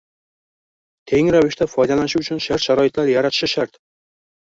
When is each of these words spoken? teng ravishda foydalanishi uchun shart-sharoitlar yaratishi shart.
teng 1.11 1.29
ravishda 1.37 1.69
foydalanishi 1.75 2.25
uchun 2.25 2.43
shart-sharoitlar 2.49 3.15
yaratishi 3.15 3.55
shart. 3.57 3.83